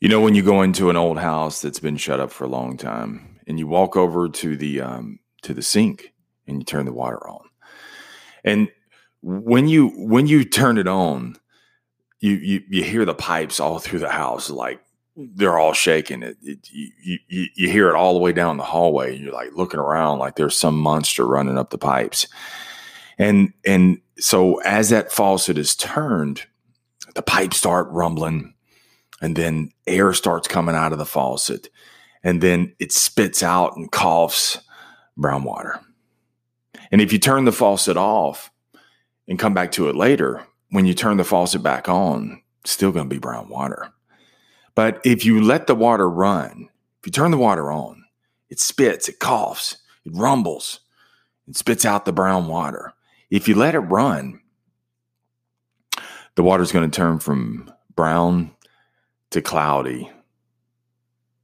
You 0.00 0.08
know, 0.08 0.20
when 0.22 0.34
you 0.34 0.42
go 0.42 0.62
into 0.62 0.88
an 0.88 0.96
old 0.96 1.18
house 1.18 1.60
that's 1.60 1.78
been 1.78 1.98
shut 1.98 2.20
up 2.20 2.30
for 2.30 2.44
a 2.44 2.48
long 2.48 2.78
time, 2.78 3.38
and 3.46 3.58
you 3.58 3.66
walk 3.66 3.96
over 3.96 4.30
to 4.30 4.56
the 4.56 4.80
um, 4.80 5.18
to 5.42 5.52
the 5.52 5.62
sink 5.62 6.14
and 6.46 6.58
you 6.58 6.64
turn 6.64 6.86
the 6.86 6.92
water 6.92 7.28
on, 7.28 7.46
and 8.42 8.68
when 9.20 9.68
you 9.68 9.88
when 9.88 10.26
you 10.26 10.44
turn 10.44 10.78
it 10.78 10.88
on, 10.88 11.36
you 12.18 12.32
you, 12.32 12.62
you 12.70 12.82
hear 12.82 13.04
the 13.04 13.14
pipes 13.14 13.60
all 13.60 13.78
through 13.78 13.98
the 13.98 14.08
house, 14.08 14.48
like 14.48 14.80
they're 15.16 15.58
all 15.58 15.74
shaking. 15.74 16.22
It, 16.22 16.38
it 16.42 16.70
you, 16.72 17.18
you 17.28 17.46
you 17.54 17.68
hear 17.68 17.90
it 17.90 17.94
all 17.94 18.14
the 18.14 18.20
way 18.20 18.32
down 18.32 18.56
the 18.56 18.62
hallway, 18.62 19.14
and 19.14 19.22
you're 19.22 19.34
like 19.34 19.50
looking 19.54 19.80
around 19.80 20.18
like 20.18 20.36
there's 20.36 20.56
some 20.56 20.78
monster 20.78 21.26
running 21.26 21.58
up 21.58 21.68
the 21.68 21.78
pipes, 21.78 22.26
and 23.18 23.52
and 23.66 24.00
so 24.18 24.60
as 24.62 24.88
that 24.88 25.12
faucet 25.12 25.58
is 25.58 25.76
turned, 25.76 26.46
the 27.14 27.22
pipes 27.22 27.58
start 27.58 27.86
rumbling 27.90 28.54
and 29.20 29.36
then 29.36 29.70
air 29.86 30.12
starts 30.12 30.48
coming 30.48 30.74
out 30.74 30.92
of 30.92 30.98
the 30.98 31.06
faucet 31.06 31.68
and 32.22 32.40
then 32.40 32.74
it 32.78 32.92
spits 32.92 33.42
out 33.42 33.76
and 33.76 33.90
coughs 33.90 34.58
brown 35.16 35.44
water. 35.44 35.80
And 36.90 37.00
if 37.00 37.12
you 37.12 37.18
turn 37.18 37.44
the 37.44 37.52
faucet 37.52 37.96
off 37.96 38.50
and 39.28 39.38
come 39.38 39.54
back 39.54 39.72
to 39.72 39.88
it 39.88 39.96
later, 39.96 40.46
when 40.70 40.86
you 40.86 40.94
turn 40.94 41.16
the 41.16 41.24
faucet 41.24 41.62
back 41.62 41.88
on, 41.88 42.42
still 42.64 42.92
going 42.92 43.08
to 43.08 43.14
be 43.14 43.20
brown 43.20 43.48
water. 43.48 43.92
But 44.74 45.00
if 45.04 45.24
you 45.24 45.42
let 45.42 45.66
the 45.66 45.74
water 45.74 46.08
run, 46.08 46.68
if 47.00 47.06
you 47.06 47.12
turn 47.12 47.30
the 47.30 47.38
water 47.38 47.70
on, 47.70 48.04
it 48.48 48.60
spits, 48.60 49.08
it 49.08 49.18
coughs, 49.18 49.78
it 50.04 50.12
rumbles, 50.14 50.80
it 51.48 51.56
spits 51.56 51.84
out 51.84 52.04
the 52.04 52.12
brown 52.12 52.46
water. 52.46 52.92
If 53.30 53.48
you 53.48 53.54
let 53.54 53.74
it 53.74 53.80
run, 53.80 54.40
the 56.34 56.42
water's 56.42 56.72
going 56.72 56.90
to 56.90 56.96
turn 56.96 57.18
from 57.18 57.72
brown 57.94 58.52
to 59.30 59.42
cloudy 59.42 60.10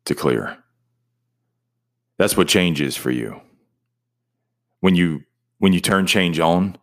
to 0.06 0.14
clear. 0.14 0.56
That's 2.18 2.36
what 2.36 2.48
changes 2.48 2.96
for 2.96 3.10
you. 3.10 3.40
When 4.80 4.94
you 4.94 5.24
when 5.58 5.72
you 5.72 5.80
turn 5.80 6.06
change 6.06 6.40
on, 6.40 6.78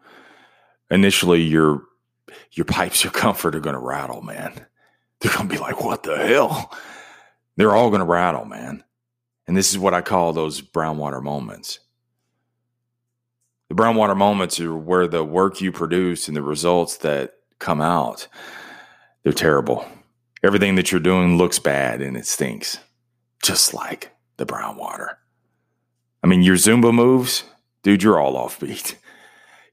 initially 0.91 1.41
your 1.41 1.83
your 2.51 2.65
pipes, 2.65 3.03
your 3.03 3.11
comfort 3.11 3.55
are 3.55 3.59
going 3.59 3.75
to 3.75 3.79
rattle, 3.79 4.21
man. 4.21 4.65
They're 5.19 5.33
going 5.33 5.47
to 5.47 5.53
be 5.53 5.59
like, 5.59 5.83
"What 5.83 6.03
the 6.03 6.17
hell?" 6.17 6.71
They're 7.55 7.75
all 7.75 7.89
going 7.89 7.99
to 7.99 8.05
rattle, 8.05 8.45
man. 8.45 8.83
And 9.47 9.55
this 9.55 9.71
is 9.71 9.77
what 9.77 9.93
I 9.93 10.01
call 10.01 10.33
those 10.33 10.61
brown 10.61 10.97
water 10.97 11.21
moments. 11.21 11.79
The 13.69 13.75
brown 13.75 13.95
water 13.95 14.15
moments 14.15 14.59
are 14.59 14.75
where 14.75 15.07
the 15.07 15.23
work 15.23 15.61
you 15.61 15.71
produce 15.71 16.27
and 16.27 16.35
the 16.35 16.41
results 16.41 16.97
that 16.97 17.33
come 17.59 17.79
out, 17.79 18.27
they're 19.23 19.33
terrible 19.33 19.85
everything 20.43 20.75
that 20.75 20.91
you're 20.91 21.01
doing 21.01 21.37
looks 21.37 21.59
bad 21.59 22.01
and 22.01 22.17
it 22.17 22.25
stinks, 22.25 22.77
just 23.41 23.73
like 23.73 24.11
the 24.37 24.45
brown 24.45 24.77
water. 24.77 25.17
I 26.23 26.27
mean, 26.27 26.41
your 26.41 26.55
Zumba 26.55 26.93
moves, 26.93 27.43
dude, 27.81 28.03
you're 28.03 28.19
all 28.19 28.35
offbeat. 28.35 28.95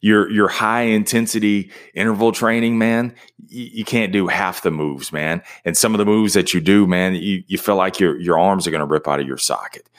Your 0.02 0.30
your 0.30 0.48
high 0.48 0.84
intensity 0.84 1.70
interval 1.92 2.32
training, 2.32 2.78
man, 2.78 3.14
you, 3.48 3.64
you 3.64 3.84
can't 3.84 4.14
do 4.14 4.28
half 4.28 4.62
the 4.62 4.70
moves, 4.70 5.12
man. 5.12 5.42
And 5.66 5.76
some 5.76 5.92
of 5.92 5.98
the 5.98 6.06
moves 6.06 6.32
that 6.32 6.54
you 6.54 6.60
do, 6.62 6.86
man, 6.86 7.16
you, 7.16 7.44
you 7.46 7.58
feel 7.58 7.76
like 7.76 8.00
your 8.00 8.18
your 8.18 8.38
arms 8.38 8.66
are 8.66 8.70
going 8.70 8.80
to 8.80 8.86
rip 8.86 9.06
out 9.06 9.20
of 9.20 9.26
your 9.26 9.36
socket. 9.36 9.90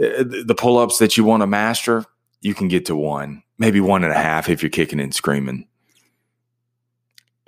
Uh, 0.00 0.22
the 0.22 0.54
pull 0.56 0.78
ups 0.78 0.98
that 0.98 1.16
you 1.16 1.24
want 1.24 1.40
to 1.42 1.48
master, 1.48 2.04
you 2.42 2.54
can 2.54 2.68
get 2.68 2.86
to 2.86 2.94
one, 2.94 3.42
maybe 3.58 3.80
one 3.80 4.04
and 4.04 4.12
a 4.12 4.16
half 4.16 4.48
if 4.48 4.62
you're 4.62 4.70
kicking 4.70 5.00
and 5.00 5.12
screaming. 5.12 5.66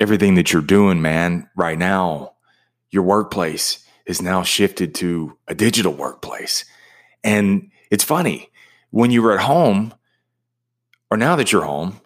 Everything 0.01 0.35
that 0.35 0.53
you're 0.53 0.63
doing, 0.63 1.01
man, 1.01 1.48
right 1.55 1.79
now, 1.79 2.33
your 2.91 3.03
workplace 3.03 3.84
is 4.06 4.23
now 4.23 4.42
shifted 4.42 4.95
to 4.97 5.37
a 5.48 5.55
digital 5.55 5.92
workplace. 5.92 6.65
And 7.25 7.70
it's 7.91 8.05
funny 8.05 8.51
when 8.91 9.11
you 9.11 9.23
were 9.23 9.33
at 9.33 9.45
home, 9.45 9.92
or 11.11 11.17
now 11.17 11.36
that 11.36 11.52
you're 11.52 11.64
home, 11.64 12.01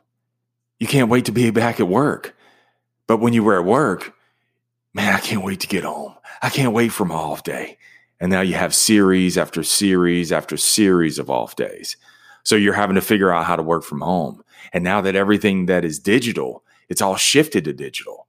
you 0.79 0.87
can't 0.87 1.11
wait 1.11 1.27
to 1.27 1.33
be 1.33 1.51
back 1.51 1.79
at 1.79 1.89
work. 1.89 2.35
But 3.07 3.19
when 3.19 3.33
you 3.33 3.45
were 3.45 3.59
at 3.59 3.67
work, 3.67 4.15
man, 4.95 5.15
I 5.15 5.19
can't 5.19 5.45
wait 5.45 5.61
to 5.61 5.67
get 5.67 5.85
home. 5.85 6.15
I 6.43 6.49
can't 6.49 6.73
wait 6.73 6.89
for 6.89 7.05
my 7.05 7.15
off 7.15 7.43
day. 7.43 7.77
And 8.19 8.31
now 8.31 8.41
you 8.41 8.55
have 8.55 8.75
series 8.75 9.37
after 9.37 9.63
series 9.63 10.33
after 10.33 10.57
series 10.57 11.19
of 11.19 11.31
off 11.31 11.57
days. 11.57 11.97
So 12.45 12.57
you're 12.57 12.75
having 12.75 12.95
to 12.95 13.03
figure 13.03 13.33
out 13.33 13.45
how 13.45 13.57
to 13.57 13.63
work 13.63 13.85
from 13.85 14.01
home. 14.01 14.43
And 14.73 14.83
now 14.83 15.01
that 15.03 15.17
everything 15.17 15.67
that 15.67 15.85
is 15.85 15.99
digital, 15.99 16.65
it's 16.89 17.03
all 17.03 17.17
shifted 17.17 17.65
to 17.65 17.73
digital 17.73 18.27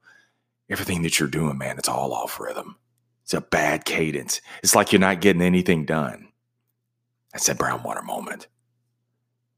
everything 0.71 1.03
that 1.03 1.19
you're 1.19 1.29
doing, 1.29 1.57
man, 1.57 1.77
it's 1.77 1.89
all 1.89 2.13
off 2.13 2.39
rhythm. 2.39 2.77
It's 3.23 3.33
a 3.33 3.41
bad 3.41 3.85
cadence. 3.85 4.41
It's 4.63 4.75
like 4.75 4.91
you're 4.91 4.99
not 4.99 5.21
getting 5.21 5.41
anything 5.41 5.85
done. 5.85 6.29
That's 7.31 7.45
that 7.47 7.57
brown 7.57 7.83
water 7.83 8.01
moment. 8.01 8.47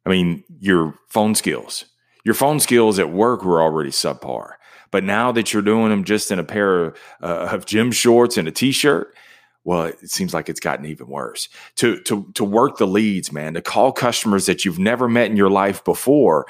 I 0.06 0.10
mean, 0.10 0.44
your 0.60 0.96
phone 1.08 1.36
skills, 1.36 1.86
your 2.26 2.36
phone 2.36 2.60
skills 2.60 3.00
at 3.00 3.12
work 3.12 3.44
were 3.44 3.62
already 3.62 3.92
subpar. 3.92 4.54
But 4.92 5.04
now 5.04 5.32
that 5.32 5.54
you're 5.54 5.64
doing 5.64 5.90
them 5.90 6.04
just 6.04 6.30
in 6.30 6.40
a 6.40 6.44
pair 6.44 6.84
of, 6.84 6.98
uh, 7.22 7.50
of 7.52 7.66
gym 7.66 7.92
shorts 7.92 8.38
and 8.38 8.48
a 8.48 8.52
t-shirt, 8.52 9.16
well, 9.64 9.86
it 9.86 10.10
seems 10.10 10.34
like 10.34 10.50
it's 10.50 10.60
gotten 10.60 10.86
even 10.86 11.08
worse. 11.08 11.48
To 11.78 12.00
to 12.02 12.30
to 12.34 12.44
work 12.44 12.78
the 12.78 12.86
leads, 12.86 13.32
man, 13.32 13.54
to 13.54 13.62
call 13.62 13.94
customers 13.94 14.46
that 14.46 14.66
you've 14.66 14.78
never 14.78 15.08
met 15.08 15.32
in 15.32 15.38
your 15.38 15.50
life 15.50 15.84
before 15.86 16.46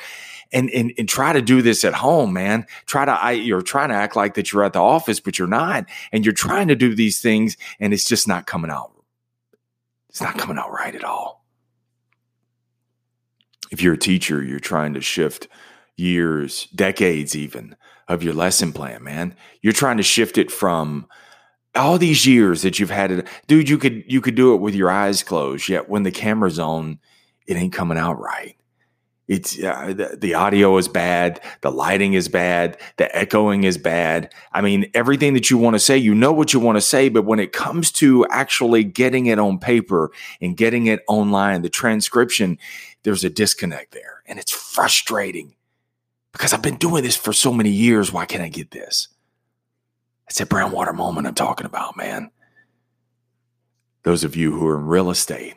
and, 0.54 0.70
and, 0.70 0.94
and 0.98 1.10
try 1.10 1.34
to 1.34 1.42
do 1.42 1.62
this 1.62 1.84
at 1.84 1.94
home, 1.94 2.32
man. 2.34 2.66
Try 2.86 3.06
to, 3.06 3.12
I, 3.12 3.32
you're 3.32 3.62
trying 3.62 3.90
to 3.90 3.96
act 3.96 4.16
like 4.16 4.36
that 4.36 4.54
you're 4.54 4.64
at 4.64 4.74
the 4.74 4.80
office, 4.80 5.20
but 5.20 5.38
you're 5.40 5.48
not. 5.48 5.86
And 6.12 6.24
you're 6.24 6.34
trying 6.34 6.68
to 6.70 6.76
do 6.76 6.96
these 6.96 7.22
things 7.22 7.58
and 7.80 7.94
it's 7.94 8.06
just 8.06 8.28
not 8.28 8.46
coming 8.46 8.72
out. 8.72 8.92
It's 10.10 10.22
not 10.22 10.38
coming 10.38 10.58
out 10.58 10.72
right 10.72 10.96
at 10.96 11.04
all. 11.04 11.44
If 13.72 13.82
you're 13.82 13.96
a 13.96 13.98
teacher, 13.98 14.44
you're 14.44 14.60
trying 14.60 14.94
to 14.94 15.02
shift 15.02 15.48
years, 15.98 16.68
decades 16.76 17.36
even 17.36 17.76
of 18.08 18.22
your 18.22 18.34
lesson 18.34 18.72
plan, 18.72 19.04
man. 19.04 19.36
You're 19.62 19.74
trying 19.74 19.98
to 19.98 20.04
shift 20.04 20.38
it 20.38 20.52
from 20.52 21.08
all 21.74 21.98
these 21.98 22.28
years 22.28 22.62
that 22.62 22.78
you've 22.78 22.92
had 22.92 23.12
it. 23.12 23.28
Dude, 23.48 23.68
you 23.68 23.80
could, 23.80 24.04
you 24.08 24.22
could 24.22 24.36
do 24.36 24.54
it 24.54 24.62
with 24.62 24.76
your 24.76 24.92
eyes 24.92 25.24
closed. 25.24 25.68
Yet 25.68 25.90
when 25.90 26.04
the 26.04 26.12
camera's 26.12 26.60
on, 26.60 27.00
it 27.48 27.58
ain't 27.58 27.74
coming 27.74 27.98
out 27.98 28.20
right. 28.20 28.56
It's 29.28 29.58
uh, 29.58 29.94
the, 29.96 30.18
the 30.20 30.34
audio 30.34 30.78
is 30.78 30.90
bad, 30.90 31.40
the 31.62 31.72
lighting 31.72 32.14
is 32.14 32.28
bad, 32.28 32.78
the 32.98 33.16
echoing 33.16 33.64
is 33.64 33.78
bad. 33.78 34.34
I 34.52 34.60
mean, 34.60 34.92
everything 34.94 35.34
that 35.36 35.50
you 35.50 35.58
want 35.58 35.76
to 35.76 35.80
say, 35.80 35.98
you 35.98 36.14
know 36.14 36.34
what 36.34 36.52
you 36.52 36.60
want 36.60 36.76
to 36.76 36.82
say, 36.82 37.08
but 37.08 37.24
when 37.24 37.40
it 37.40 37.54
comes 37.54 37.90
to 37.94 38.28
actually 38.28 38.84
getting 38.84 39.28
it 39.28 39.40
on 39.40 39.60
paper 39.60 40.12
and 40.42 40.58
getting 40.58 40.88
it 40.88 41.04
online, 41.08 41.62
the 41.62 41.70
transcription, 41.70 42.58
there's 43.04 43.24
a 43.24 43.30
disconnect 43.30 43.94
there, 43.94 44.24
and 44.28 44.40
it's 44.40 44.52
frustrating 44.52 45.56
because 46.34 46.52
I've 46.52 46.62
been 46.62 46.76
doing 46.76 47.04
this 47.04 47.16
for 47.16 47.32
so 47.32 47.54
many 47.54 47.70
years. 47.70 48.12
Why 48.12 48.26
can't 48.26 48.44
I 48.44 48.50
get 48.50 48.72
this? 48.72 49.08
It's 50.28 50.38
that 50.40 50.50
brown 50.50 50.74
water 50.74 50.94
moment 50.94 51.28
I'm 51.28 51.34
talking 51.34 51.66
about, 51.66 51.96
man. 51.96 52.30
Those 54.04 54.26
of 54.26 54.36
you 54.36 54.52
who 54.52 54.68
are 54.68 54.78
in 54.78 54.86
real 54.86 55.10
estate, 55.10 55.56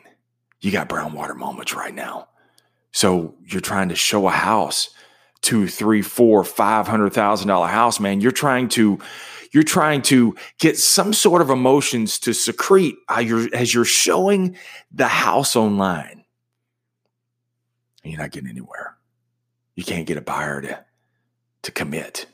you 0.61 0.71
got 0.71 0.87
brown 0.87 1.11
water 1.11 1.35
moments 1.35 1.73
right 1.73 1.93
now 1.93 2.29
so 2.91 3.35
you're 3.45 3.61
trying 3.61 3.89
to 3.89 3.95
show 3.95 4.27
a 4.27 4.31
house, 4.31 4.89
two, 5.41 5.67
three, 5.67 6.01
four, 6.01 6.43
five 6.43 6.87
hundred 6.87 7.13
thousand 7.13 7.47
dollar 7.47 7.67
house, 7.67 7.99
man. 7.99 8.21
You're 8.21 8.31
trying 8.31 8.69
to 8.69 8.99
you're 9.51 9.63
trying 9.63 10.01
to 10.03 10.35
get 10.59 10.77
some 10.77 11.13
sort 11.13 11.41
of 11.41 11.49
emotions 11.49 12.19
to 12.19 12.33
secrete 12.33 12.95
uh, 13.09 13.19
you're, 13.19 13.47
as 13.53 13.73
you're 13.73 13.85
showing 13.85 14.57
the 14.91 15.07
house 15.07 15.55
online. 15.55 16.25
And 18.03 18.11
you're 18.11 18.21
not 18.21 18.31
getting 18.31 18.49
anywhere. 18.49 18.97
You 19.75 19.83
can't 19.83 20.05
get 20.05 20.17
a 20.17 20.21
buyer 20.21 20.61
to, 20.61 20.85
to 21.63 21.71
commit. 21.71 22.25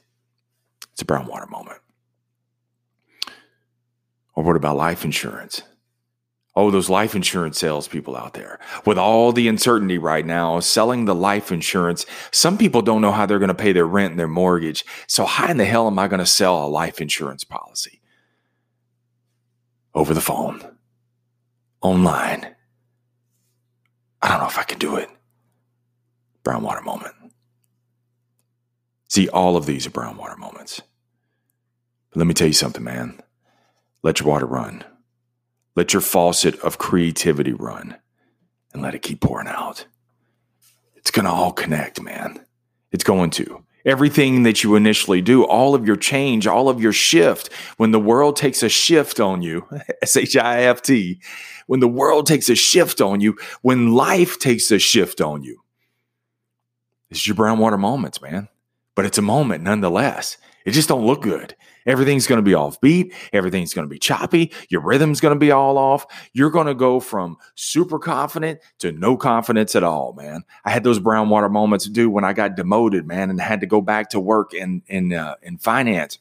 It's 0.93 1.01
a 1.01 1.05
brown 1.05 1.27
water 1.27 1.47
moment. 1.47 1.79
Or 4.35 4.43
what 4.43 4.55
about 4.55 4.77
life 4.77 5.05
insurance? 5.05 5.61
Oh, 6.55 6.69
those 6.69 6.89
life 6.89 7.15
insurance 7.15 7.57
salespeople 7.57 8.15
out 8.15 8.35
there 8.35 8.59
with 8.85 8.97
all 8.97 9.31
the 9.31 9.47
uncertainty 9.47 9.97
right 9.97 10.25
now, 10.25 10.59
selling 10.59 11.05
the 11.05 11.15
life 11.15 11.51
insurance. 11.51 12.05
Some 12.31 12.59
people 12.59 12.83
don't 12.83 13.01
know 13.01 13.11
how 13.11 13.25
they're 13.25 13.39
going 13.39 13.47
to 13.47 13.55
pay 13.55 13.71
their 13.71 13.87
rent 13.87 14.11
and 14.11 14.19
their 14.19 14.27
mortgage. 14.27 14.85
So, 15.07 15.25
how 15.25 15.49
in 15.49 15.57
the 15.57 15.65
hell 15.65 15.87
am 15.87 15.97
I 15.97 16.07
going 16.07 16.19
to 16.19 16.25
sell 16.27 16.63
a 16.63 16.67
life 16.67 17.01
insurance 17.01 17.43
policy? 17.43 18.01
Over 19.95 20.13
the 20.13 20.21
phone, 20.21 20.77
online. 21.81 22.55
I 24.21 24.27
don't 24.27 24.39
know 24.39 24.47
if 24.47 24.59
I 24.59 24.63
can 24.63 24.79
do 24.79 24.95
it. 24.95 25.09
Brown 26.43 26.61
water 26.61 26.81
moment. 26.81 27.13
See, 29.09 29.27
all 29.29 29.57
of 29.57 29.65
these 29.65 29.85
are 29.85 29.91
brown 29.91 30.17
water 30.17 30.35
moments. 30.35 30.81
But 32.09 32.17
let 32.17 32.27
me 32.27 32.33
tell 32.33 32.47
you 32.47 32.53
something, 32.53 32.83
man. 32.83 33.21
Let 34.01 34.19
your 34.19 34.29
water 34.29 34.45
run. 34.45 34.83
Let 35.75 35.93
your 35.93 36.01
faucet 36.01 36.59
of 36.59 36.77
creativity 36.77 37.53
run 37.53 37.97
and 38.73 38.81
let 38.81 38.95
it 38.95 39.01
keep 39.01 39.21
pouring 39.21 39.47
out. 39.47 39.85
It's 40.95 41.11
going 41.11 41.25
to 41.25 41.31
all 41.31 41.51
connect, 41.51 42.01
man. 42.01 42.45
It's 42.91 43.03
going 43.03 43.31
to. 43.31 43.63
Everything 43.85 44.43
that 44.43 44.63
you 44.63 44.75
initially 44.75 45.21
do, 45.21 45.43
all 45.43 45.75
of 45.75 45.85
your 45.85 45.97
change, 45.97 46.47
all 46.47 46.69
of 46.69 46.81
your 46.81 46.93
shift, 46.93 47.51
when 47.75 47.91
the 47.91 47.99
world 47.99 48.37
takes 48.37 48.63
a 48.63 48.69
shift 48.69 49.19
on 49.19 49.41
you, 49.41 49.67
S 50.01 50.15
H 50.15 50.37
I 50.37 50.61
F 50.61 50.81
T, 50.81 51.19
when 51.67 51.81
the 51.81 51.87
world 51.87 52.25
takes 52.25 52.47
a 52.49 52.55
shift 52.55 53.01
on 53.01 53.19
you, 53.19 53.37
when 53.61 53.91
life 53.91 54.39
takes 54.39 54.71
a 54.71 54.79
shift 54.79 55.19
on 55.19 55.43
you, 55.43 55.63
it's 57.09 57.27
your 57.27 57.35
brown 57.35 57.59
water 57.59 57.77
moments, 57.77 58.21
man. 58.21 58.47
But 58.95 59.05
it's 59.05 59.17
a 59.17 59.23
moment 59.23 59.63
nonetheless. 59.63 60.37
It 60.65 60.71
just 60.71 60.89
don't 60.89 61.05
look 61.05 61.21
good. 61.21 61.55
Everything's 61.85 62.27
going 62.27 62.37
to 62.37 62.43
be 62.43 62.53
off 62.53 62.79
beat. 62.79 63.13
Everything's 63.33 63.73
going 63.73 63.87
to 63.87 63.93
be 63.93 63.99
choppy. 63.99 64.51
Your 64.69 64.81
rhythm's 64.81 65.19
going 65.19 65.35
to 65.35 65.39
be 65.39 65.51
all 65.51 65.77
off. 65.77 66.05
You're 66.33 66.51
going 66.51 66.67
to 66.67 66.75
go 66.75 66.99
from 66.99 67.37
super 67.55 67.99
confident 67.99 68.59
to 68.79 68.91
no 68.91 69.17
confidence 69.17 69.75
at 69.75 69.83
all, 69.83 70.13
man. 70.13 70.43
I 70.63 70.71
had 70.71 70.83
those 70.83 70.99
brown 70.99 71.29
water 71.29 71.49
moments, 71.49 71.89
dude, 71.89 72.11
when 72.11 72.23
I 72.23 72.33
got 72.33 72.55
demoted, 72.55 73.05
man, 73.05 73.29
and 73.29 73.39
had 73.39 73.61
to 73.61 73.67
go 73.67 73.81
back 73.81 74.09
to 74.11 74.19
work 74.19 74.53
in 74.53 74.81
in 74.87 75.13
uh, 75.13 75.35
in 75.41 75.57
finance. 75.57 76.19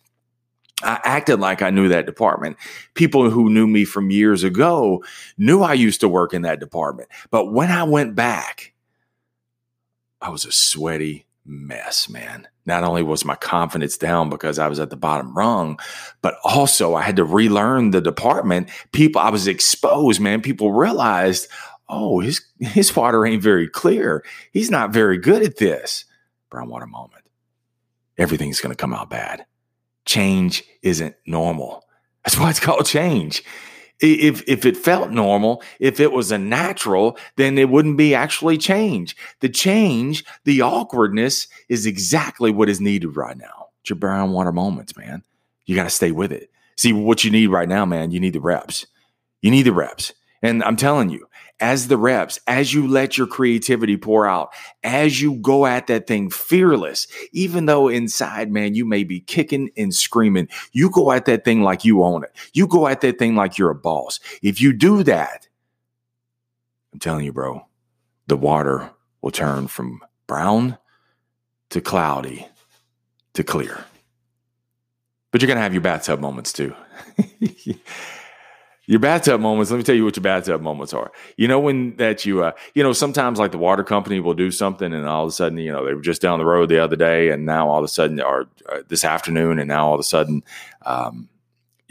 I 0.82 1.00
acted 1.04 1.38
like 1.38 1.62
I 1.62 1.70
knew 1.70 1.88
that 1.88 2.06
department. 2.06 2.56
People 2.94 3.30
who 3.30 3.48
knew 3.50 3.66
me 3.66 3.84
from 3.84 4.10
years 4.10 4.42
ago 4.42 5.04
knew 5.38 5.62
I 5.62 5.74
used 5.74 6.00
to 6.00 6.08
work 6.08 6.34
in 6.34 6.42
that 6.42 6.60
department. 6.60 7.08
But 7.30 7.52
when 7.52 7.70
I 7.70 7.84
went 7.84 8.16
back, 8.16 8.72
I 10.20 10.30
was 10.30 10.44
a 10.44 10.52
sweaty 10.52 11.26
mess, 11.44 12.08
man. 12.08 12.48
Not 12.64 12.84
only 12.84 13.02
was 13.02 13.24
my 13.24 13.34
confidence 13.34 13.98
down 13.98 14.30
because 14.30 14.58
I 14.58 14.68
was 14.68 14.78
at 14.78 14.90
the 14.90 14.96
bottom 14.96 15.36
rung, 15.36 15.78
but 16.20 16.36
also 16.44 16.94
I 16.94 17.02
had 17.02 17.16
to 17.16 17.24
relearn 17.24 17.90
the 17.90 18.00
department. 18.00 18.70
People, 18.92 19.20
I 19.20 19.30
was 19.30 19.48
exposed, 19.48 20.20
man. 20.20 20.42
People 20.42 20.72
realized, 20.72 21.48
oh, 21.88 22.20
his 22.20 22.40
his 22.60 22.94
water 22.94 23.26
ain't 23.26 23.42
very 23.42 23.68
clear. 23.68 24.24
He's 24.52 24.70
not 24.70 24.92
very 24.92 25.18
good 25.18 25.42
at 25.42 25.56
this. 25.56 26.04
Brown 26.50 26.68
water 26.68 26.86
moment. 26.86 27.24
Everything's 28.18 28.60
to 28.60 28.76
come 28.76 28.94
out 28.94 29.10
bad. 29.10 29.44
Change 30.04 30.62
isn't 30.82 31.16
normal. 31.26 31.84
That's 32.24 32.38
why 32.38 32.50
it's 32.50 32.60
called 32.60 32.86
change 32.86 33.42
if 34.02 34.42
if 34.46 34.66
it 34.66 34.76
felt 34.76 35.10
normal, 35.10 35.62
if 35.78 36.00
it 36.00 36.12
was 36.12 36.32
a 36.32 36.38
natural, 36.38 37.16
then 37.36 37.58
it 37.58 37.68
wouldn't 37.68 37.96
be 37.96 38.14
actually 38.14 38.58
change. 38.58 39.16
The 39.40 39.48
change, 39.48 40.24
the 40.44 40.62
awkwardness 40.62 41.48
is 41.68 41.86
exactly 41.86 42.50
what 42.50 42.68
is 42.68 42.80
needed 42.80 43.16
right 43.16 43.36
now. 43.36 43.68
It's 43.80 43.90
your 43.90 43.98
brown 43.98 44.32
water 44.32 44.52
moments, 44.52 44.96
man. 44.96 45.22
You 45.66 45.76
got 45.76 45.84
to 45.84 45.90
stay 45.90 46.12
with 46.12 46.32
it. 46.32 46.50
See 46.76 46.92
what 46.92 47.24
you 47.24 47.30
need 47.30 47.48
right 47.48 47.68
now, 47.68 47.84
man. 47.84 48.10
You 48.10 48.20
need 48.20 48.32
the 48.32 48.40
reps. 48.40 48.86
You 49.40 49.50
need 49.50 49.62
the 49.62 49.72
reps. 49.72 50.12
And 50.42 50.62
I'm 50.64 50.76
telling 50.76 51.08
you, 51.08 51.28
as 51.60 51.86
the 51.86 51.96
reps, 51.96 52.40
as 52.48 52.74
you 52.74 52.88
let 52.88 53.16
your 53.16 53.28
creativity 53.28 53.96
pour 53.96 54.26
out, 54.26 54.52
as 54.82 55.22
you 55.22 55.34
go 55.36 55.64
at 55.64 55.86
that 55.86 56.08
thing 56.08 56.28
fearless, 56.28 57.06
even 57.32 57.66
though 57.66 57.86
inside, 57.88 58.50
man, 58.50 58.74
you 58.74 58.84
may 58.84 59.04
be 59.04 59.20
kicking 59.20 59.70
and 59.76 59.94
screaming, 59.94 60.48
you 60.72 60.90
go 60.90 61.12
at 61.12 61.26
that 61.26 61.44
thing 61.44 61.62
like 61.62 61.84
you 61.84 62.02
own 62.02 62.24
it. 62.24 62.32
You 62.52 62.66
go 62.66 62.88
at 62.88 63.00
that 63.02 63.18
thing 63.18 63.36
like 63.36 63.58
you're 63.58 63.70
a 63.70 63.76
boss. 63.76 64.18
If 64.42 64.60
you 64.60 64.72
do 64.72 65.04
that, 65.04 65.48
I'm 66.92 66.98
telling 66.98 67.24
you, 67.24 67.32
bro, 67.32 67.66
the 68.26 68.36
water 68.36 68.90
will 69.20 69.30
turn 69.30 69.68
from 69.68 70.00
brown 70.26 70.78
to 71.70 71.80
cloudy 71.80 72.48
to 73.34 73.44
clear. 73.44 73.84
But 75.30 75.40
you're 75.40 75.46
going 75.46 75.56
to 75.56 75.62
have 75.62 75.72
your 75.72 75.80
bathtub 75.80 76.20
moments 76.20 76.52
too. 76.52 76.74
your 78.86 78.98
bathtub 78.98 79.40
moments 79.40 79.70
let 79.70 79.76
me 79.76 79.82
tell 79.82 79.94
you 79.94 80.04
what 80.04 80.16
your 80.16 80.22
bathtub 80.22 80.60
moments 80.60 80.92
are. 80.92 81.12
You 81.36 81.48
know 81.48 81.60
when 81.60 81.96
that 81.96 82.24
you 82.24 82.42
uh 82.42 82.52
you 82.74 82.82
know 82.82 82.92
sometimes 82.92 83.38
like 83.38 83.52
the 83.52 83.58
water 83.58 83.84
company 83.84 84.20
will 84.20 84.34
do 84.34 84.50
something 84.50 84.92
and 84.92 85.06
all 85.06 85.24
of 85.24 85.28
a 85.28 85.32
sudden 85.32 85.58
you 85.58 85.72
know 85.72 85.84
they 85.84 85.94
were 85.94 86.00
just 86.00 86.22
down 86.22 86.38
the 86.38 86.44
road 86.44 86.68
the 86.68 86.82
other 86.82 86.96
day 86.96 87.30
and 87.30 87.46
now 87.46 87.68
all 87.68 87.78
of 87.78 87.84
a 87.84 87.88
sudden 87.88 88.20
or 88.20 88.48
uh, 88.68 88.80
this 88.88 89.04
afternoon 89.04 89.58
and 89.58 89.68
now 89.68 89.86
all 89.86 89.94
of 89.94 90.00
a 90.00 90.04
sudden 90.04 90.42
um 90.84 91.28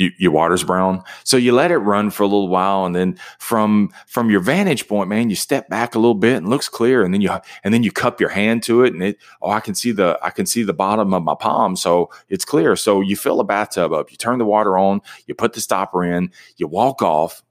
you, 0.02 0.12
your 0.18 0.32
water's 0.32 0.64
brown. 0.64 1.04
So 1.24 1.38
you 1.38 1.54
let 1.54 1.72
it 1.72 1.78
run 1.78 2.10
for 2.10 2.24
a 2.24 2.28
little 2.28 2.48
while, 2.48 2.86
and 2.86 2.96
then 2.96 3.20
from 3.38 3.94
from 4.08 4.32
your 4.32 4.40
vantage 4.40 4.88
point, 4.88 5.10
man, 5.10 5.30
you 5.30 5.36
step 5.36 5.70
back 5.70 5.94
a 5.94 6.00
little 6.00 6.16
bit 6.16 6.38
and 6.38 6.50
looks 6.50 6.68
clear, 6.68 7.04
and 7.04 7.14
then 7.14 7.22
you 7.22 7.30
and 7.64 7.74
then 7.74 7.84
you 7.84 7.92
cup 7.92 8.20
your 8.20 8.30
hand 8.30 8.64
to 8.64 8.84
it, 8.84 8.94
and 8.94 9.04
it 9.04 9.18
oh, 9.42 9.52
I 9.52 9.60
can 9.60 9.76
see 9.76 9.92
the 9.92 10.18
I 10.24 10.32
can 10.32 10.48
see 10.48 10.64
the 10.64 10.74
bottom 10.74 11.14
of 11.14 11.24
my 11.24 11.36
palm, 11.36 11.76
so 11.76 12.10
it's 12.30 12.44
clear. 12.44 12.76
So 12.76 13.02
you 13.02 13.16
fill 13.16 13.40
a 13.40 13.44
bathtub 13.44 13.94
up, 13.94 14.12
you 14.12 14.18
turn 14.18 14.40
the 14.40 14.46
water 14.46 14.78
on, 14.78 15.02
you 15.28 15.36
put 15.36 15.54
the 15.54 15.62
stopper 15.62 16.04
in, 16.04 16.32
you 16.58 16.68
walk 16.68 17.04
off, 17.04 17.44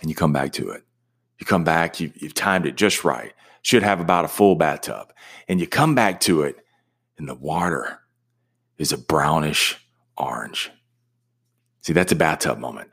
and 0.00 0.08
you 0.08 0.16
come 0.16 0.32
back 0.32 0.52
to 0.54 0.70
it. 0.70 0.82
You 1.38 1.44
come 1.44 1.64
back, 1.64 2.00
you, 2.00 2.12
you've 2.14 2.34
timed 2.34 2.66
it 2.66 2.76
just 2.76 3.04
right. 3.04 3.32
Should 3.62 3.82
have 3.82 4.00
about 4.00 4.24
a 4.24 4.28
full 4.28 4.54
bathtub, 4.54 5.12
and 5.46 5.60
you 5.60 5.66
come 5.66 5.94
back 5.94 6.20
to 6.20 6.42
it, 6.42 6.56
and 7.18 7.28
the 7.28 7.34
water 7.34 8.00
is 8.78 8.92
a 8.92 8.98
brownish 8.98 9.76
orange. 10.16 10.70
See, 11.82 11.92
that's 11.92 12.12
a 12.12 12.16
bathtub 12.16 12.58
moment. 12.58 12.90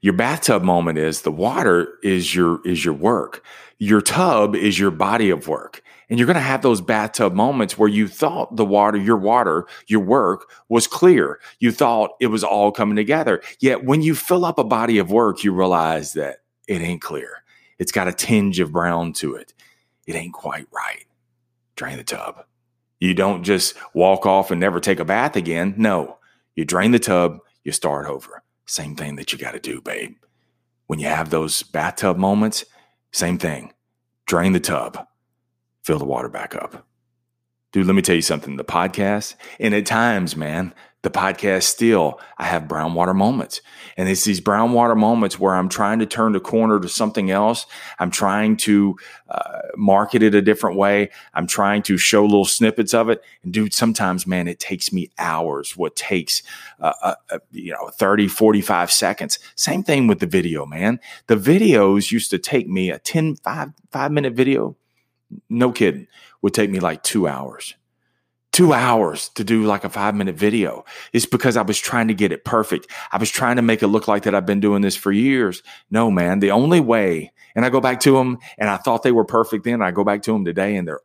Your 0.00 0.14
bathtub 0.14 0.62
moment 0.62 0.98
is 0.98 1.22
the 1.22 1.30
water 1.30 1.98
is 2.02 2.34
your 2.34 2.60
is 2.66 2.84
your 2.84 2.94
work. 2.94 3.44
Your 3.78 4.00
tub 4.00 4.56
is 4.56 4.78
your 4.78 4.90
body 4.90 5.30
of 5.30 5.48
work. 5.48 5.82
And 6.08 6.18
you're 6.18 6.26
going 6.26 6.34
to 6.34 6.40
have 6.40 6.60
those 6.60 6.80
bathtub 6.80 7.32
moments 7.32 7.78
where 7.78 7.88
you 7.88 8.06
thought 8.06 8.56
the 8.56 8.66
water, 8.66 8.98
your 8.98 9.16
water, 9.16 9.66
your 9.86 10.00
work 10.00 10.50
was 10.68 10.86
clear. 10.86 11.40
You 11.58 11.72
thought 11.72 12.10
it 12.20 12.26
was 12.26 12.44
all 12.44 12.70
coming 12.70 12.96
together. 12.96 13.40
Yet 13.60 13.84
when 13.84 14.02
you 14.02 14.14
fill 14.14 14.44
up 14.44 14.58
a 14.58 14.64
body 14.64 14.98
of 14.98 15.10
work, 15.10 15.42
you 15.42 15.52
realize 15.52 16.12
that 16.12 16.38
it 16.68 16.82
ain't 16.82 17.00
clear. 17.00 17.44
It's 17.78 17.92
got 17.92 18.08
a 18.08 18.12
tinge 18.12 18.60
of 18.60 18.72
brown 18.72 19.14
to 19.14 19.34
it. 19.36 19.54
It 20.06 20.14
ain't 20.14 20.34
quite 20.34 20.66
right. 20.70 21.06
Drain 21.76 21.96
the 21.96 22.04
tub. 22.04 22.44
You 23.00 23.14
don't 23.14 23.42
just 23.42 23.74
walk 23.94 24.26
off 24.26 24.50
and 24.50 24.60
never 24.60 24.80
take 24.80 25.00
a 25.00 25.04
bath 25.04 25.34
again. 25.34 25.74
No, 25.76 26.18
you 26.54 26.64
drain 26.64 26.90
the 26.90 26.98
tub, 26.98 27.38
you 27.64 27.72
start 27.72 28.06
over. 28.06 28.42
Same 28.66 28.96
thing 28.96 29.16
that 29.16 29.32
you 29.32 29.38
got 29.38 29.52
to 29.52 29.60
do, 29.60 29.80
babe. 29.80 30.16
When 30.86 30.98
you 30.98 31.06
have 31.06 31.30
those 31.30 31.62
bathtub 31.62 32.16
moments, 32.16 32.64
same 33.12 33.38
thing. 33.38 33.72
Drain 34.26 34.52
the 34.52 34.60
tub, 34.60 35.06
fill 35.82 35.98
the 35.98 36.04
water 36.04 36.28
back 36.28 36.54
up. 36.54 36.86
Dude, 37.72 37.86
let 37.86 37.96
me 37.96 38.02
tell 38.02 38.14
you 38.14 38.22
something. 38.22 38.56
The 38.56 38.64
podcast, 38.64 39.34
and 39.58 39.74
at 39.74 39.86
times, 39.86 40.36
man, 40.36 40.74
the 41.02 41.10
podcast 41.10 41.64
still, 41.64 42.20
I 42.38 42.44
have 42.44 42.68
brown 42.68 42.94
water 42.94 43.12
moments. 43.12 43.60
And 43.96 44.08
it's 44.08 44.24
these 44.24 44.40
brown 44.40 44.72
water 44.72 44.94
moments 44.94 45.38
where 45.38 45.54
I'm 45.54 45.68
trying 45.68 45.98
to 45.98 46.06
turn 46.06 46.32
the 46.32 46.40
corner 46.40 46.78
to 46.78 46.88
something 46.88 47.30
else. 47.30 47.66
I'm 47.98 48.10
trying 48.10 48.56
to 48.58 48.96
uh, 49.28 49.60
market 49.76 50.22
it 50.22 50.34
a 50.34 50.40
different 50.40 50.76
way. 50.76 51.10
I'm 51.34 51.48
trying 51.48 51.82
to 51.84 51.98
show 51.98 52.22
little 52.22 52.44
snippets 52.44 52.94
of 52.94 53.08
it. 53.08 53.20
And 53.42 53.52
dude, 53.52 53.74
sometimes, 53.74 54.28
man, 54.28 54.46
it 54.46 54.60
takes 54.60 54.92
me 54.92 55.10
hours. 55.18 55.76
What 55.76 55.96
takes, 55.96 56.42
uh, 56.80 56.92
uh, 57.02 57.14
uh 57.30 57.38
you 57.50 57.72
know, 57.72 57.88
30, 57.88 58.28
45 58.28 58.92
seconds. 58.92 59.40
Same 59.56 59.82
thing 59.82 60.06
with 60.06 60.20
the 60.20 60.26
video, 60.26 60.64
man. 60.66 61.00
The 61.26 61.36
videos 61.36 62.12
used 62.12 62.30
to 62.30 62.38
take 62.38 62.68
me 62.68 62.90
a 62.90 62.98
10, 63.00 63.36
five, 63.36 63.72
five 63.90 64.12
minute 64.12 64.34
video. 64.34 64.76
No 65.50 65.72
kidding. 65.72 66.06
Would 66.42 66.54
take 66.54 66.70
me 66.70 66.80
like 66.80 67.02
two 67.02 67.26
hours 67.26 67.74
two 68.52 68.74
hours 68.74 69.30
to 69.30 69.42
do 69.42 69.64
like 69.64 69.84
a 69.84 69.88
five 69.88 70.14
minute 70.14 70.36
video. 70.36 70.84
It's 71.12 71.26
because 71.26 71.56
I 71.56 71.62
was 71.62 71.78
trying 71.78 72.08
to 72.08 72.14
get 72.14 72.32
it 72.32 72.44
perfect. 72.44 72.86
I 73.10 73.18
was 73.18 73.30
trying 73.30 73.56
to 73.56 73.62
make 73.62 73.82
it 73.82 73.88
look 73.88 74.06
like 74.06 74.22
that 74.24 74.34
I've 74.34 74.46
been 74.46 74.60
doing 74.60 74.82
this 74.82 74.96
for 74.96 75.10
years. 75.10 75.62
No, 75.90 76.10
man, 76.10 76.38
the 76.38 76.50
only 76.50 76.80
way, 76.80 77.32
and 77.56 77.64
I 77.64 77.70
go 77.70 77.80
back 77.80 78.00
to 78.00 78.12
them 78.12 78.38
and 78.58 78.68
I 78.68 78.76
thought 78.76 79.02
they 79.02 79.12
were 79.12 79.24
perfect 79.24 79.64
then. 79.64 79.82
I 79.82 79.90
go 79.90 80.04
back 80.04 80.22
to 80.22 80.32
them 80.32 80.44
today 80.44 80.76
and 80.76 80.86
they're, 80.86 81.00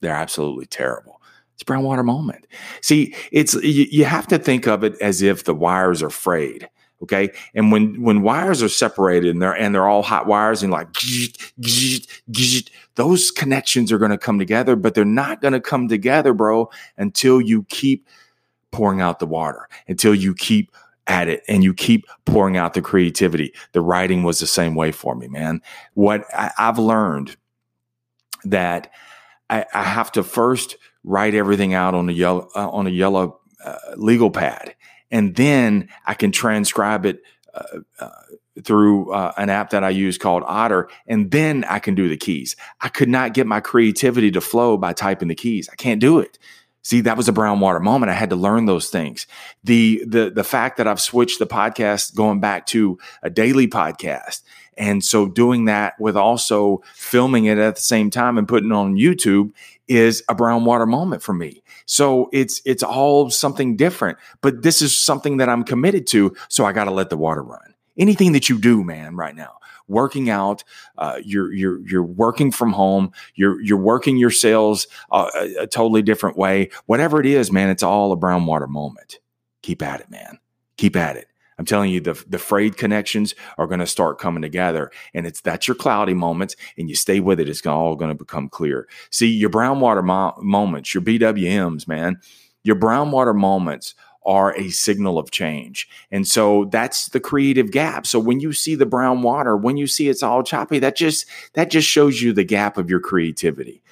they're 0.00 0.12
absolutely 0.12 0.66
terrible. 0.66 1.20
It's 1.54 1.62
brown 1.62 1.84
water 1.84 2.02
moment. 2.02 2.46
See, 2.82 3.14
it's, 3.32 3.54
you, 3.54 3.86
you 3.90 4.04
have 4.04 4.26
to 4.28 4.38
think 4.38 4.66
of 4.66 4.84
it 4.84 5.00
as 5.00 5.22
if 5.22 5.44
the 5.44 5.54
wires 5.54 6.02
are 6.02 6.10
frayed. 6.10 6.68
Okay. 7.02 7.30
And 7.54 7.70
when, 7.70 8.00
when 8.00 8.22
wires 8.22 8.62
are 8.62 8.68
separated 8.68 9.30
and 9.30 9.42
they're, 9.42 9.54
and 9.54 9.74
they're 9.74 9.86
all 9.86 10.02
hot 10.02 10.26
wires 10.26 10.62
and 10.62 10.72
like, 10.72 10.88
those 12.94 13.30
connections 13.30 13.92
are 13.92 13.98
going 13.98 14.10
to 14.10 14.18
come 14.18 14.38
together, 14.38 14.76
but 14.76 14.94
they're 14.94 15.04
not 15.04 15.42
going 15.42 15.52
to 15.52 15.60
come 15.60 15.88
together, 15.88 16.32
bro, 16.32 16.70
until 16.96 17.40
you 17.40 17.64
keep 17.64 18.08
pouring 18.70 19.00
out 19.00 19.18
the 19.18 19.26
water, 19.26 19.68
until 19.86 20.14
you 20.14 20.34
keep 20.34 20.74
at 21.06 21.28
it 21.28 21.42
and 21.48 21.62
you 21.62 21.72
keep 21.72 22.06
pouring 22.24 22.56
out 22.56 22.74
the 22.74 22.82
creativity. 22.82 23.52
The 23.72 23.80
writing 23.80 24.22
was 24.22 24.40
the 24.40 24.46
same 24.46 24.74
way 24.74 24.90
for 24.90 25.14
me, 25.14 25.28
man. 25.28 25.62
What 25.94 26.24
I, 26.34 26.50
have 26.56 26.78
learned 26.78 27.36
that 28.44 28.90
I, 29.50 29.66
I, 29.72 29.82
have 29.82 30.10
to 30.12 30.22
first 30.22 30.76
write 31.04 31.34
everything 31.34 31.74
out 31.74 31.94
on 31.94 32.08
a 32.08 32.12
yellow, 32.12 32.48
uh, 32.56 32.68
on 32.70 32.86
a 32.86 32.90
yellow 32.90 33.40
uh, 33.64 33.78
legal 33.96 34.30
pad 34.30 34.74
and 35.16 35.34
then 35.34 35.88
I 36.04 36.12
can 36.12 36.30
transcribe 36.30 37.06
it 37.06 37.22
uh, 37.54 37.78
uh, 37.98 38.10
through 38.62 39.10
uh, 39.14 39.32
an 39.38 39.48
app 39.48 39.70
that 39.70 39.82
I 39.82 39.88
use 39.88 40.18
called 40.18 40.42
Otter, 40.46 40.90
and 41.06 41.30
then 41.30 41.64
I 41.64 41.78
can 41.78 41.94
do 41.94 42.06
the 42.06 42.18
keys. 42.18 42.54
I 42.82 42.90
could 42.90 43.08
not 43.08 43.32
get 43.32 43.46
my 43.46 43.60
creativity 43.60 44.30
to 44.32 44.42
flow 44.42 44.76
by 44.76 44.92
typing 44.92 45.28
the 45.28 45.34
keys. 45.34 45.70
I 45.72 45.76
can't 45.76 46.02
do 46.02 46.18
it. 46.18 46.38
See, 46.82 47.00
that 47.00 47.16
was 47.16 47.28
a 47.28 47.32
brown 47.32 47.60
water 47.60 47.80
moment. 47.80 48.10
I 48.10 48.14
had 48.14 48.28
to 48.28 48.36
learn 48.36 48.66
those 48.66 48.90
things. 48.90 49.26
The 49.64 50.04
the 50.06 50.28
the 50.28 50.44
fact 50.44 50.76
that 50.76 50.86
I've 50.86 51.00
switched 51.00 51.38
the 51.38 51.46
podcast 51.46 52.14
going 52.14 52.40
back 52.40 52.66
to 52.66 52.98
a 53.22 53.30
daily 53.30 53.68
podcast. 53.68 54.42
And 54.76 55.02
so 55.02 55.26
doing 55.26 55.64
that 55.64 55.98
with 55.98 56.18
also 56.18 56.82
filming 56.94 57.46
it 57.46 57.56
at 57.56 57.76
the 57.76 57.80
same 57.80 58.10
time 58.10 58.36
and 58.36 58.46
putting 58.46 58.70
it 58.70 58.74
on 58.74 58.96
YouTube 58.96 59.52
is 59.88 60.22
a 60.28 60.34
brown 60.34 60.64
water 60.64 60.86
moment 60.86 61.22
for 61.22 61.32
me. 61.32 61.62
So 61.86 62.28
it's 62.32 62.60
it's 62.64 62.82
all 62.82 63.30
something 63.30 63.76
different, 63.76 64.18
but 64.40 64.62
this 64.62 64.82
is 64.82 64.96
something 64.96 65.36
that 65.38 65.48
I'm 65.48 65.64
committed 65.64 66.06
to, 66.08 66.34
so 66.48 66.64
I 66.64 66.72
got 66.72 66.84
to 66.84 66.90
let 66.90 67.10
the 67.10 67.16
water 67.16 67.42
run. 67.42 67.74
Anything 67.96 68.32
that 68.32 68.48
you 68.48 68.58
do, 68.58 68.84
man, 68.84 69.16
right 69.16 69.34
now, 69.34 69.58
working 69.88 70.28
out, 70.28 70.64
uh, 70.98 71.18
you're 71.24 71.52
you're 71.52 71.80
you're 71.86 72.02
working 72.02 72.50
from 72.50 72.72
home, 72.72 73.12
you're 73.34 73.60
you're 73.60 73.78
working 73.78 74.16
your 74.16 74.30
sales 74.30 74.86
uh, 75.10 75.30
a, 75.34 75.62
a 75.62 75.66
totally 75.66 76.02
different 76.02 76.36
way. 76.36 76.70
Whatever 76.86 77.20
it 77.20 77.26
is, 77.26 77.52
man, 77.52 77.70
it's 77.70 77.82
all 77.82 78.12
a 78.12 78.16
brown 78.16 78.46
water 78.46 78.66
moment. 78.66 79.18
Keep 79.62 79.82
at 79.82 80.00
it, 80.00 80.10
man. 80.10 80.38
Keep 80.76 80.96
at 80.96 81.16
it. 81.16 81.28
I'm 81.58 81.64
telling 81.64 81.90
you, 81.90 82.00
the 82.00 82.22
the 82.28 82.38
frayed 82.38 82.76
connections 82.76 83.34
are 83.58 83.66
going 83.66 83.80
to 83.80 83.86
start 83.86 84.18
coming 84.18 84.42
together, 84.42 84.90
and 85.14 85.26
it's 85.26 85.40
that's 85.40 85.66
your 85.66 85.74
cloudy 85.74 86.14
moments, 86.14 86.56
and 86.76 86.88
you 86.88 86.94
stay 86.94 87.20
with 87.20 87.40
it. 87.40 87.48
It's 87.48 87.64
all 87.66 87.96
going 87.96 88.10
to 88.10 88.14
become 88.14 88.48
clear. 88.48 88.88
See, 89.10 89.28
your 89.28 89.50
brown 89.50 89.80
water 89.80 90.02
mo- 90.02 90.34
moments, 90.40 90.94
your 90.94 91.02
BWMs, 91.02 91.88
man, 91.88 92.20
your 92.62 92.76
brown 92.76 93.10
water 93.10 93.32
moments 93.34 93.94
are 94.26 94.54
a 94.56 94.70
signal 94.70 95.18
of 95.18 95.30
change. 95.30 95.88
And 96.10 96.26
so 96.26 96.64
that's 96.66 97.10
the 97.10 97.20
creative 97.20 97.70
gap. 97.70 98.06
So 98.06 98.18
when 98.18 98.40
you 98.40 98.52
see 98.52 98.74
the 98.74 98.84
brown 98.84 99.22
water, 99.22 99.56
when 99.56 99.76
you 99.76 99.86
see 99.86 100.08
it's 100.08 100.22
all 100.22 100.42
choppy, 100.42 100.80
that 100.80 100.96
just 100.96 101.26
that 101.54 101.70
just 101.70 101.88
shows 101.88 102.20
you 102.20 102.32
the 102.32 102.44
gap 102.44 102.76
of 102.76 102.90
your 102.90 103.00
creativity. 103.00 103.82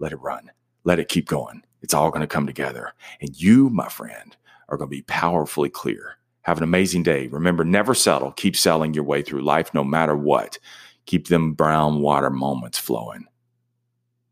Let 0.00 0.12
it 0.12 0.20
run. 0.20 0.50
Let 0.82 0.98
it 0.98 1.08
keep 1.08 1.28
going. 1.28 1.62
It's 1.80 1.94
all 1.94 2.10
going 2.10 2.22
to 2.22 2.26
come 2.26 2.46
together. 2.46 2.92
And 3.20 3.40
you, 3.40 3.70
my 3.70 3.88
friend, 3.88 4.36
are 4.68 4.76
going 4.76 4.90
to 4.90 4.96
be 4.96 5.02
powerfully 5.02 5.70
clear. 5.70 6.18
Have 6.44 6.58
an 6.58 6.64
amazing 6.64 7.02
day. 7.02 7.26
Remember, 7.28 7.64
never 7.64 7.94
settle. 7.94 8.32
Keep 8.32 8.56
selling 8.56 8.94
your 8.94 9.04
way 9.04 9.22
through 9.22 9.42
life 9.42 9.72
no 9.74 9.82
matter 9.82 10.16
what. 10.16 10.58
Keep 11.06 11.28
them 11.28 11.52
brown 11.52 12.00
water 12.00 12.30
moments 12.30 12.78
flowing. 12.78 13.26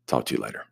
Talk 0.07 0.25
to 0.25 0.35
you 0.35 0.41
later. 0.41 0.65